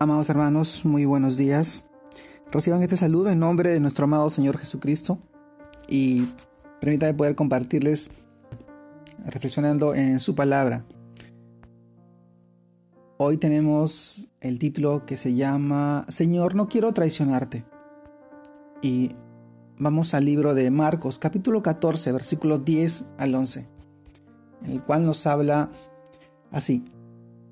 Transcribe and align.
Amados 0.00 0.28
hermanos, 0.28 0.84
muy 0.84 1.04
buenos 1.04 1.36
días. 1.36 1.86
Reciban 2.50 2.82
este 2.82 2.96
saludo 2.96 3.30
en 3.30 3.38
nombre 3.38 3.70
de 3.70 3.78
nuestro 3.78 4.04
amado 4.04 4.28
Señor 4.28 4.58
Jesucristo 4.58 5.20
y 5.88 6.26
permítanme 6.80 7.14
poder 7.14 7.36
compartirles 7.36 8.10
reflexionando 9.24 9.94
en 9.94 10.18
su 10.18 10.34
palabra. 10.34 10.84
Hoy 13.18 13.36
tenemos 13.36 14.28
el 14.40 14.58
título 14.58 15.06
que 15.06 15.16
se 15.16 15.34
llama 15.36 16.06
Señor, 16.08 16.56
no 16.56 16.68
quiero 16.68 16.92
traicionarte. 16.92 17.64
Y 18.82 19.12
vamos 19.78 20.12
al 20.12 20.24
libro 20.24 20.54
de 20.54 20.72
Marcos, 20.72 21.20
capítulo 21.20 21.62
14, 21.62 22.10
versículos 22.10 22.64
10 22.64 23.04
al 23.16 23.32
11, 23.32 23.68
en 24.64 24.72
el 24.72 24.82
cual 24.82 25.06
nos 25.06 25.24
habla 25.28 25.70
así. 26.50 26.84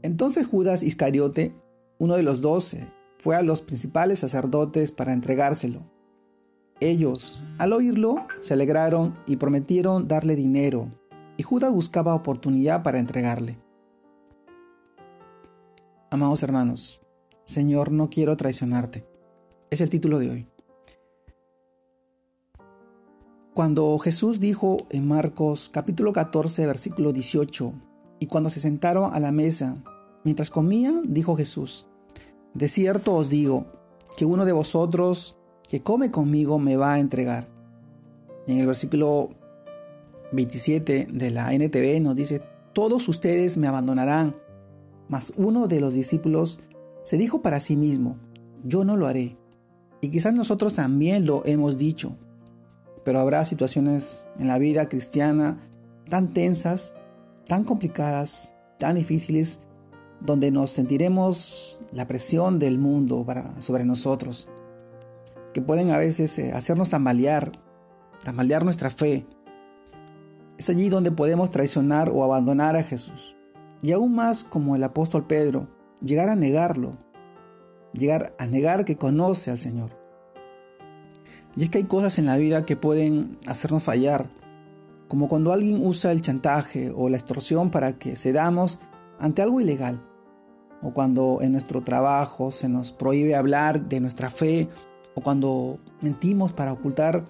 Entonces 0.03 0.45
Judas 0.45 0.83
Iscariote, 0.83 1.55
uno 2.03 2.17
de 2.17 2.25
los 2.25 2.41
doce, 2.41 2.89
fue 3.17 3.37
a 3.37 3.43
los 3.43 3.63
principales 3.63 4.19
sacerdotes 4.19 4.91
para 4.91 5.13
entregárselo. 5.13 5.85
Ellos, 6.81 7.45
al 7.61 7.73
oírlo, 7.73 8.27
se 8.41 8.55
alegraron 8.55 9.17
y 9.25 9.37
prometieron 9.37 10.09
darle 10.09 10.35
dinero, 10.35 10.89
y 11.37 11.45
Judas 11.45 11.71
buscaba 11.71 12.17
oportunidad 12.17 12.83
para 12.83 12.99
entregarle. 12.99 13.57
Amados 16.11 16.43
hermanos, 16.43 17.01
Señor, 17.45 17.93
no 17.93 18.11
quiero 18.11 18.37
traicionarte. 18.37 19.07
Es 19.71 19.81
el 19.81 19.89
título 19.89 20.19
de 20.19 20.31
hoy. 20.31 20.49
Cuando 23.55 23.97
Jesús 23.99 24.41
dijo 24.41 24.89
en 24.91 25.07
Marcos 25.07 25.71
capítulo 25.73 26.13
14 26.13 26.67
versículo 26.67 27.13
18, 27.13 27.73
y 28.19 28.27
cuando 28.27 28.51
se 28.51 28.59
sentaron 28.59 29.15
a 29.15 29.21
la 29.21 29.31
mesa, 29.31 29.77
mientras 30.25 30.51
comían, 30.51 31.15
dijo 31.15 31.37
Jesús, 31.37 31.87
de 32.55 32.69
cierto 32.69 33.15
os 33.15 33.31
digo 33.31 33.67
que 34.17 34.25
uno 34.25 34.45
de 34.45 34.53
vosotros 34.53 35.37
que 35.69 35.83
come 35.83 36.11
conmigo 36.11 36.59
me 36.59 36.77
va 36.77 36.95
a 36.95 36.99
entregar. 36.99 37.49
En 38.47 38.59
el 38.59 38.67
versículo 38.67 39.31
27 40.33 41.09
de 41.11 41.31
la 41.31 41.53
NTV 41.53 42.01
nos 42.01 42.17
dice, 42.17 42.43
todos 42.73 43.09
ustedes 43.09 43.57
me 43.57 43.69
abandonarán, 43.69 44.35
mas 45.09 45.33
uno 45.37 45.69
de 45.69 45.81
los 45.81 45.95
discípulos 45.95 46.61
se 47.03 47.17
dijo 47.17 47.43
para 47.43 47.61
sí 47.61 47.77
mismo, 47.77 48.17
yo 48.65 48.85
no 48.85 48.97
lo 48.97 49.07
haré. 49.07 49.37
Y 50.01 50.11
quizás 50.11 50.35
nosotros 50.35 50.75
también 50.75 51.27
lo 51.27 51.45
hemos 51.47 51.79
dicho, 51.79 52.17
pero 53.05 53.21
habrá 53.21 53.45
situaciones 53.45 54.27
en 54.39 54.49
la 54.49 54.59
vida 54.59 54.89
cristiana 54.89 55.61
tan 56.09 56.33
tensas, 56.33 56.97
tan 57.47 57.65
complicadas, 57.65 58.53
tan 58.79 58.97
difíciles, 58.97 59.61
donde 60.25 60.51
nos 60.51 60.71
sentiremos 60.71 61.81
la 61.93 62.07
presión 62.07 62.59
del 62.59 62.79
mundo 62.79 63.27
sobre 63.59 63.85
nosotros, 63.85 64.49
que 65.53 65.61
pueden 65.61 65.91
a 65.91 65.99
veces 65.99 66.39
eh, 66.39 66.53
hacernos 66.53 66.91
tambalear, 66.91 67.53
tambalear 68.25 68.65
nuestra 68.65 68.91
fe. 68.91 69.27
Es 70.59 70.71
allí 70.71 70.89
donde 70.89 71.11
podemos 71.11 71.51
traicionar 71.51 72.09
o 72.09 72.23
abandonar 72.23 72.77
a 72.77 72.85
Jesús. 72.85 73.37
Y 73.83 73.93
aún 73.93 74.15
más 74.15 74.45
como 74.45 74.77
el 74.77 74.85
apóstol 74.85 75.27
Pedro, 75.27 75.69
llegar 76.01 76.29
a 76.29 76.37
negarlo, 76.37 76.97
llegar 77.93 78.35
a 78.39 78.47
negar 78.47 78.85
que 78.85 78.97
conoce 78.97 79.51
al 79.51 79.59
Señor. 79.59 79.91
Y 81.57 81.65
es 81.65 81.71
que 81.71 81.79
hay 81.79 81.85
cosas 81.85 82.19
en 82.19 82.27
la 82.27 82.37
vida 82.37 82.65
que 82.65 82.77
pueden 82.77 83.39
hacernos 83.47 83.83
fallar, 83.83 84.31
como 85.09 85.29
cuando 85.29 85.53
alguien 85.53 85.85
usa 85.85 86.13
el 86.13 86.23
chantaje 86.23 86.93
o 86.95 87.09
la 87.09 87.17
extorsión 87.17 87.71
para 87.71 87.99
que 87.99 88.17
cedamos 88.17 88.79
ante 89.19 89.43
algo 89.43 89.61
ilegal 89.61 90.01
o 90.83 90.93
cuando 90.93 91.39
en 91.41 91.53
nuestro 91.53 91.83
trabajo 91.83 92.51
se 92.51 92.69
nos 92.69 92.93
prohíbe 92.93 93.37
hablar 93.37 93.89
de 93.89 94.01
nuestra 94.01 94.31
fe, 94.31 94.69
o 95.15 95.21
cuando 95.21 95.79
mentimos 96.01 96.53
para 96.53 96.73
ocultar 96.73 97.25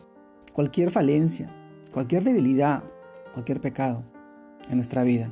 cualquier 0.53 0.91
falencia, 0.91 1.55
cualquier 1.93 2.25
debilidad, 2.25 2.83
cualquier 3.33 3.61
pecado 3.61 4.03
en 4.71 4.77
nuestra 4.77 5.03
vida. 5.03 5.31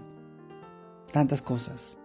Tantas 1.12 1.42
cosas. 1.42 1.98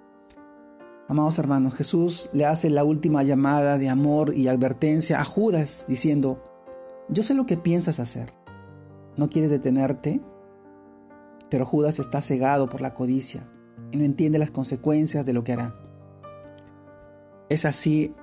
Amados 1.07 1.37
hermanos, 1.37 1.75
Jesús 1.75 2.29
le 2.33 2.45
hace 2.45 2.69
la 2.69 2.83
última 2.83 3.21
llamada 3.23 3.77
de 3.77 3.89
amor 3.89 4.33
y 4.35 4.47
advertencia 4.47 5.19
a 5.19 5.25
Judas 5.25 5.85
diciendo, 5.87 6.43
yo 7.09 7.21
sé 7.21 7.35
lo 7.35 7.45
que 7.45 7.57
piensas 7.57 7.99
hacer. 7.99 8.33
No 9.15 9.29
quieres 9.29 9.51
detenerte, 9.51 10.21
pero 11.49 11.65
Judas 11.65 11.99
está 11.99 12.21
cegado 12.21 12.69
por 12.69 12.81
la 12.81 12.93
codicia 12.93 13.47
y 13.91 13.97
no 13.97 14.03
entiende 14.03 14.39
las 14.39 14.51
consecuencias 14.51 15.25
de 15.25 15.33
lo 15.33 15.43
que 15.43 15.53
hará. 15.53 15.84
Es 17.49 17.65
así, 17.65 18.13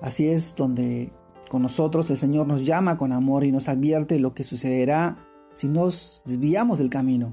así 0.00 0.28
es 0.28 0.54
donde 0.56 1.12
con 1.50 1.62
nosotros 1.62 2.08
el 2.10 2.16
Señor 2.16 2.46
nos 2.46 2.64
llama 2.64 2.96
con 2.96 3.12
amor 3.12 3.42
y 3.44 3.50
nos 3.50 3.68
advierte 3.68 4.20
lo 4.20 4.34
que 4.34 4.44
sucederá 4.44 5.18
si 5.52 5.68
nos 5.68 6.22
desviamos 6.24 6.78
del 6.78 6.90
camino. 6.90 7.32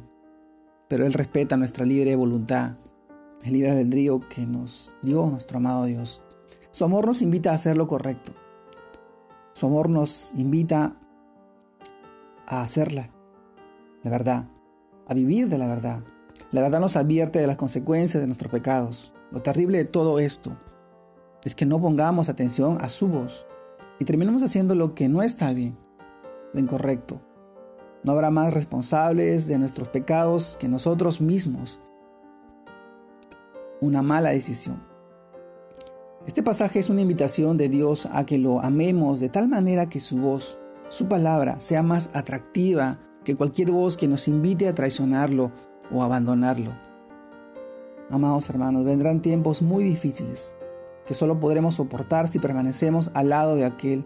Pero 0.87 1.05
Él 1.05 1.13
respeta 1.13 1.57
nuestra 1.57 1.85
libre 1.85 2.15
voluntad, 2.15 2.77
el 3.43 3.53
libre 3.53 3.71
albedrío 3.71 4.21
que 4.27 4.45
nos 4.45 4.93
dio 5.03 5.27
nuestro 5.27 5.57
amado 5.57 5.85
Dios. 5.85 6.23
Su 6.71 6.85
amor 6.85 7.05
nos 7.05 7.21
invita 7.21 7.51
a 7.51 7.55
hacer 7.55 7.77
lo 7.77 7.87
correcto. 7.87 8.33
Su 9.53 9.67
amor 9.67 9.89
nos 9.89 10.33
invita 10.35 10.95
a 12.47 12.61
hacerla, 12.61 13.09
la 14.03 14.09
verdad, 14.09 14.49
a 15.07 15.13
vivir 15.13 15.49
de 15.49 15.57
la 15.57 15.67
verdad. 15.67 16.03
La 16.51 16.61
verdad 16.61 16.79
nos 16.79 16.95
advierte 16.95 17.39
de 17.39 17.47
las 17.47 17.57
consecuencias 17.57 18.21
de 18.21 18.27
nuestros 18.27 18.51
pecados. 18.51 19.13
Lo 19.31 19.41
terrible 19.41 19.79
de 19.79 19.85
todo 19.85 20.19
esto 20.19 20.57
es 21.43 21.53
que 21.53 21.65
no 21.65 21.81
pongamos 21.81 22.29
atención 22.29 22.77
a 22.81 22.89
su 22.89 23.07
voz 23.07 23.45
y 23.99 24.05
terminamos 24.05 24.43
haciendo 24.43 24.75
lo 24.75 24.95
que 24.95 25.09
no 25.09 25.21
está 25.21 25.53
bien, 25.53 25.77
lo 26.53 26.59
incorrecto. 26.59 27.21
No 28.03 28.13
habrá 28.13 28.29
más 28.29 28.53
responsables 28.53 29.47
de 29.47 29.57
nuestros 29.57 29.89
pecados 29.89 30.57
que 30.59 30.69
nosotros 30.69 31.19
mismos. 31.19 31.81
Una 33.81 34.01
mala 34.01 34.29
decisión. 34.29 34.81
Este 36.25 36.43
pasaje 36.43 36.79
es 36.79 36.89
una 36.89 37.01
invitación 37.01 37.57
de 37.57 37.69
Dios 37.69 38.07
a 38.11 38.25
que 38.25 38.37
lo 38.37 38.61
amemos 38.61 39.19
de 39.19 39.29
tal 39.29 39.47
manera 39.47 39.89
que 39.89 39.99
su 39.99 40.17
voz, 40.17 40.57
su 40.89 41.07
palabra, 41.07 41.59
sea 41.59 41.83
más 41.83 42.09
atractiva 42.13 42.99
que 43.23 43.35
cualquier 43.35 43.71
voz 43.71 43.97
que 43.97 44.07
nos 44.07 44.27
invite 44.27 44.67
a 44.67 44.75
traicionarlo 44.75 45.51
o 45.91 46.03
abandonarlo. 46.03 46.86
Amados 48.09 48.49
hermanos, 48.49 48.85
vendrán 48.85 49.21
tiempos 49.21 49.61
muy 49.61 49.83
difíciles 49.83 50.55
que 51.05 51.13
solo 51.13 51.41
podremos 51.41 51.75
soportar 51.75 52.29
si 52.29 52.39
permanecemos 52.39 53.11
al 53.13 53.29
lado 53.29 53.55
de 53.55 53.65
aquel 53.65 54.05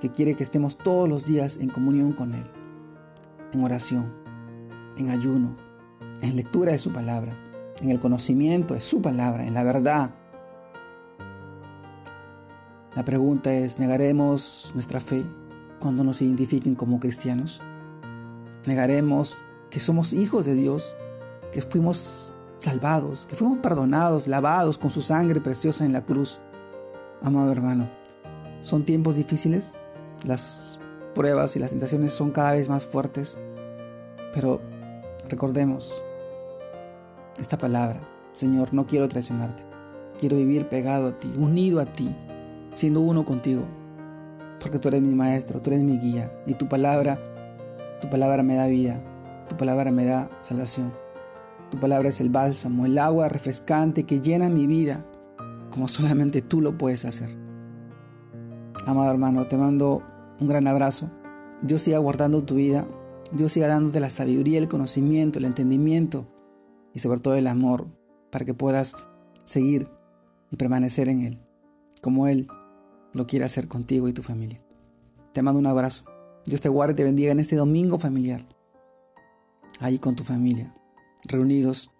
que 0.00 0.10
quiere 0.10 0.34
que 0.34 0.44
estemos 0.44 0.78
todos 0.78 1.08
los 1.08 1.26
días 1.26 1.56
en 1.56 1.68
comunión 1.68 2.12
con 2.12 2.34
Él, 2.34 2.44
en 3.52 3.64
oración, 3.64 4.12
en 4.96 5.10
ayuno, 5.10 5.56
en 6.20 6.36
lectura 6.36 6.70
de 6.70 6.78
su 6.78 6.92
palabra, 6.92 7.36
en 7.80 7.90
el 7.90 7.98
conocimiento 7.98 8.74
de 8.74 8.80
su 8.80 9.02
palabra, 9.02 9.44
en 9.44 9.54
la 9.54 9.64
verdad. 9.64 10.14
La 12.94 13.04
pregunta 13.04 13.52
es, 13.52 13.80
¿negaremos 13.80 14.70
nuestra 14.74 15.00
fe 15.00 15.24
cuando 15.80 16.04
nos 16.04 16.22
identifiquen 16.22 16.76
como 16.76 17.00
cristianos? 17.00 17.60
¿Negaremos 18.68 19.44
que 19.68 19.80
somos 19.80 20.12
hijos 20.12 20.44
de 20.44 20.54
Dios, 20.54 20.96
que 21.52 21.62
fuimos 21.62 22.36
salvados, 22.62 23.26
que 23.26 23.34
fuimos 23.34 23.58
perdonados, 23.58 24.28
lavados 24.28 24.78
con 24.78 24.90
su 24.90 25.02
sangre 25.02 25.40
preciosa 25.40 25.84
en 25.84 25.92
la 25.92 26.04
cruz. 26.04 26.40
Amado 27.20 27.50
hermano, 27.50 27.90
son 28.60 28.84
tiempos 28.84 29.16
difíciles, 29.16 29.74
las 30.24 30.78
pruebas 31.12 31.56
y 31.56 31.58
las 31.58 31.70
tentaciones 31.70 32.12
son 32.12 32.30
cada 32.30 32.52
vez 32.52 32.68
más 32.68 32.86
fuertes, 32.86 33.36
pero 34.32 34.60
recordemos 35.28 36.02
esta 37.36 37.58
palabra, 37.58 38.00
Señor, 38.32 38.72
no 38.72 38.86
quiero 38.86 39.08
traicionarte, 39.08 39.64
quiero 40.20 40.36
vivir 40.36 40.68
pegado 40.68 41.08
a 41.08 41.16
ti, 41.16 41.32
unido 41.36 41.80
a 41.80 41.86
ti, 41.86 42.14
siendo 42.74 43.00
uno 43.00 43.24
contigo, 43.24 43.64
porque 44.60 44.78
tú 44.78 44.86
eres 44.86 45.02
mi 45.02 45.16
maestro, 45.16 45.60
tú 45.60 45.70
eres 45.70 45.82
mi 45.82 45.98
guía, 45.98 46.32
y 46.46 46.54
tu 46.54 46.68
palabra, 46.68 47.18
tu 48.00 48.08
palabra 48.08 48.44
me 48.44 48.54
da 48.54 48.68
vida, 48.68 49.02
tu 49.48 49.56
palabra 49.56 49.90
me 49.90 50.04
da 50.04 50.30
salvación. 50.40 51.01
Tu 51.72 51.80
palabra 51.80 52.10
es 52.10 52.20
el 52.20 52.28
bálsamo, 52.28 52.84
el 52.84 52.98
agua 52.98 53.30
refrescante 53.30 54.04
que 54.04 54.20
llena 54.20 54.50
mi 54.50 54.66
vida, 54.66 55.06
como 55.70 55.88
solamente 55.88 56.42
tú 56.42 56.60
lo 56.60 56.76
puedes 56.76 57.06
hacer. 57.06 57.34
Amado 58.86 59.10
hermano, 59.10 59.48
te 59.48 59.56
mando 59.56 60.02
un 60.38 60.48
gran 60.48 60.66
abrazo. 60.66 61.10
Dios 61.62 61.80
siga 61.80 61.96
guardando 61.96 62.44
tu 62.44 62.56
vida. 62.56 62.86
Dios 63.32 63.52
siga 63.52 63.68
dándote 63.68 64.00
la 64.00 64.10
sabiduría, 64.10 64.58
el 64.58 64.68
conocimiento, 64.68 65.38
el 65.38 65.46
entendimiento 65.46 66.26
y 66.92 66.98
sobre 66.98 67.20
todo 67.20 67.36
el 67.36 67.46
amor 67.46 67.86
para 68.30 68.44
que 68.44 68.52
puedas 68.52 68.94
seguir 69.46 69.88
y 70.50 70.56
permanecer 70.56 71.08
en 71.08 71.22
Él, 71.22 71.38
como 72.02 72.28
Él 72.28 72.48
lo 73.14 73.26
quiere 73.26 73.46
hacer 73.46 73.66
contigo 73.66 74.08
y 74.08 74.12
tu 74.12 74.22
familia. 74.22 74.60
Te 75.32 75.40
mando 75.40 75.58
un 75.58 75.66
abrazo. 75.66 76.04
Dios 76.44 76.60
te 76.60 76.68
guarde 76.68 76.92
y 76.92 76.96
te 76.96 77.04
bendiga 77.04 77.32
en 77.32 77.40
este 77.40 77.56
domingo 77.56 77.98
familiar, 77.98 78.44
ahí 79.80 79.98
con 79.98 80.14
tu 80.14 80.22
familia 80.22 80.74
reunidos 81.24 81.90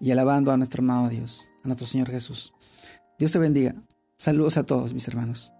y 0.00 0.10
alabando 0.10 0.50
a 0.52 0.56
nuestro 0.56 0.82
amado 0.82 1.08
Dios, 1.08 1.48
a 1.62 1.68
nuestro 1.68 1.86
Señor 1.86 2.10
Jesús. 2.10 2.52
Dios 3.18 3.32
te 3.32 3.38
bendiga. 3.38 3.74
Saludos 4.16 4.56
a 4.56 4.64
todos 4.64 4.94
mis 4.94 5.06
hermanos. 5.08 5.52